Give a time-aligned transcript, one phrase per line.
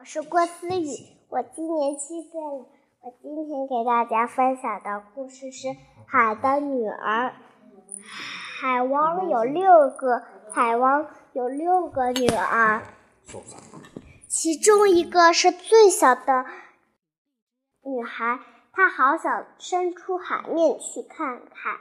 [0.00, 0.86] 我是郭思雨，
[1.28, 2.66] 我今年七岁了。
[3.02, 5.68] 我今天给大家分享的故事是
[6.06, 7.28] 《海的女儿》。
[8.58, 10.22] 海王有六个，
[10.54, 12.82] 海王有六个女儿，
[14.26, 16.46] 其中一个是最小的
[17.82, 18.40] 女孩，
[18.72, 21.76] 她好想伸出海面去看看。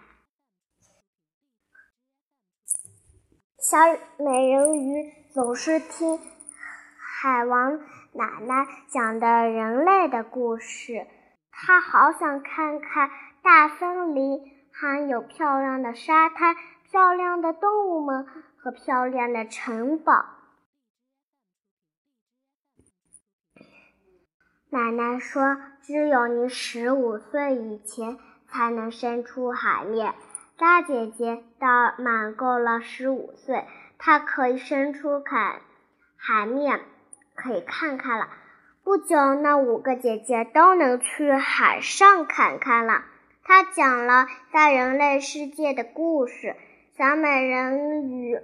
[3.61, 3.77] 小
[4.17, 6.20] 美人鱼总是听
[6.97, 7.79] 海王。
[8.12, 11.05] 奶奶讲的人类的故事，
[11.52, 13.12] 她好想看看
[13.44, 14.41] 大森林，
[14.72, 16.55] 还有漂亮的沙滩、
[16.90, 18.26] 漂亮的动物们
[18.58, 20.26] 和漂亮的城堡。
[24.72, 28.17] 奶奶说：“只有你十五岁以前
[28.48, 30.14] 才能伸出海面。”
[30.58, 33.66] 大姐姐到满够了十五岁，
[33.98, 35.62] 她可以伸出海
[36.17, 36.81] 海面。
[37.41, 38.27] 可以看看了。
[38.84, 43.03] 不久，那五个姐姐都能去海上看看了。
[43.44, 46.55] 她讲了在人类世界的故事。
[46.97, 48.38] 小美人鱼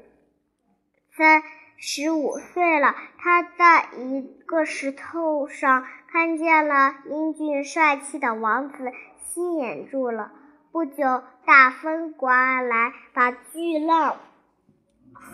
[1.18, 1.44] 三
[1.78, 8.94] 十五岁了，她在一个石头上看见了英俊帅气的王子，
[9.26, 10.32] 吸引住了。
[10.72, 14.18] 不久，大风刮来，把巨浪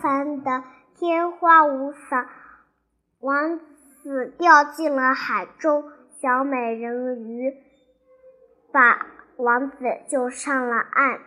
[0.00, 0.64] 翻得
[0.96, 2.28] 天花无伞。
[3.22, 3.60] 王
[4.02, 7.54] 子掉进了海中，小美人鱼
[8.72, 9.06] 把
[9.36, 9.76] 王子
[10.08, 11.20] 救上了岸。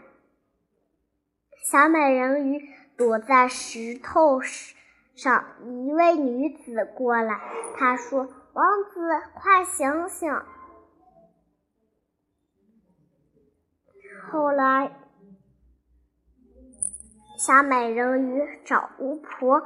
[1.72, 7.40] 小美人鱼躲在石头上，一位女子过来，
[7.78, 9.00] 她说：“王子，
[9.34, 10.30] 快醒醒！”
[14.30, 14.92] 后来，
[17.40, 19.66] 小美人鱼找巫婆。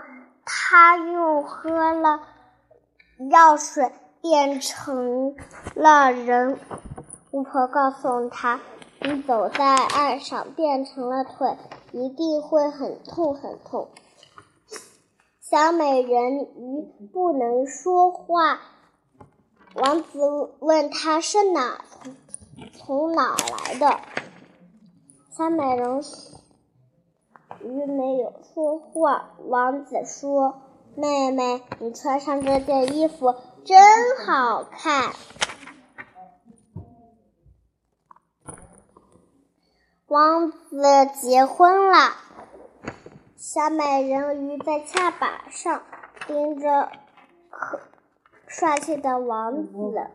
[0.51, 2.21] 他用喝了
[3.29, 5.35] 药水变成
[5.75, 6.59] 了人。
[7.29, 8.59] 巫婆告诉他
[8.99, 11.55] ：“你走在岸上变成了腿，
[11.91, 13.89] 一定会很痛很痛。”
[15.39, 18.59] 小美人鱼不能说话。
[19.75, 21.85] 王子问他是哪
[22.55, 23.99] 从从哪来的。
[25.29, 26.03] 小美人。
[27.63, 29.31] 鱼没有说话。
[29.45, 30.61] 王子说
[30.95, 33.77] ：“妹妹，你穿上这件衣服真
[34.25, 35.13] 好看。”
[40.07, 40.81] 王子
[41.21, 42.13] 结婚了。
[43.35, 45.83] 小美人鱼在甲板上
[46.27, 46.89] 盯着
[47.49, 47.79] 可
[48.47, 50.07] 帅气的王子。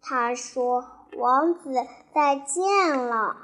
[0.00, 0.86] 他说
[1.18, 1.74] ：“王子，
[2.14, 3.36] 再见了。”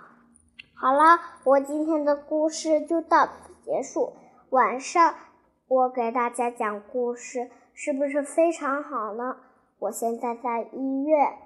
[0.84, 3.33] 好了，我今天的故事就到此
[3.65, 4.12] 结束。
[4.50, 5.15] 晚上
[5.67, 9.37] 我给大家讲故事，是不是非常好呢？
[9.78, 11.39] 我现在在医院，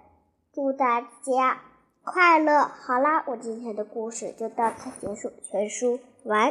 [0.53, 1.61] 祝大家
[2.03, 2.63] 快乐。
[2.63, 6.47] 好啦，我今天的故事就到此结束，全书完。